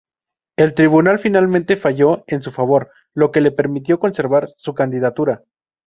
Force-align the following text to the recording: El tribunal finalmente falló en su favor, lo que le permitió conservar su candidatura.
El 0.57 0.73
tribunal 0.73 1.19
finalmente 1.19 1.77
falló 1.77 2.23
en 2.25 2.41
su 2.41 2.51
favor, 2.51 2.89
lo 3.13 3.29
que 3.31 3.39
le 3.39 3.51
permitió 3.51 3.99
conservar 3.99 4.49
su 4.57 4.73
candidatura. 4.73 5.43